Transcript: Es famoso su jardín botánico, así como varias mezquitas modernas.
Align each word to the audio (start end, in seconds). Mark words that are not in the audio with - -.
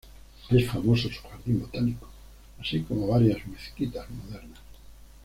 Es 0.49 0.65
famoso 0.67 1.09
su 1.09 1.21
jardín 1.27 1.59
botánico, 1.59 2.09
así 2.59 2.81
como 2.81 3.05
varias 3.05 3.45
mezquitas 3.45 4.09
modernas. 4.09 4.57